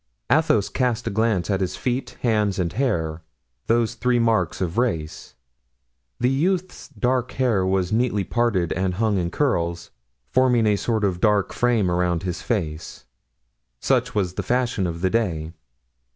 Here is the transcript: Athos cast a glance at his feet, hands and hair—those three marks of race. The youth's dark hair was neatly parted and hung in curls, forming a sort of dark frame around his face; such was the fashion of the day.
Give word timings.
Athos 0.31 0.67
cast 0.67 1.05
a 1.05 1.11
glance 1.11 1.51
at 1.51 1.61
his 1.61 1.75
feet, 1.75 2.17
hands 2.21 2.57
and 2.57 2.73
hair—those 2.73 3.93
three 3.93 4.17
marks 4.17 4.59
of 4.59 4.79
race. 4.79 5.35
The 6.19 6.27
youth's 6.31 6.87
dark 6.87 7.33
hair 7.33 7.63
was 7.67 7.91
neatly 7.91 8.23
parted 8.23 8.73
and 8.73 8.95
hung 8.95 9.19
in 9.19 9.29
curls, 9.29 9.91
forming 10.25 10.65
a 10.65 10.75
sort 10.75 11.03
of 11.03 11.21
dark 11.21 11.53
frame 11.53 11.91
around 11.91 12.23
his 12.23 12.41
face; 12.41 13.05
such 13.79 14.15
was 14.15 14.33
the 14.33 14.41
fashion 14.41 14.87
of 14.87 15.01
the 15.01 15.11
day. 15.11 15.53